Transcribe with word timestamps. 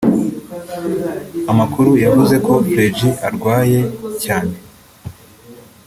Amakuru 1.51 1.91
yavuze 2.03 2.35
ko 2.45 2.53
Fergie 2.71 3.11
arwaye 3.27 3.79
cyane 4.23 4.53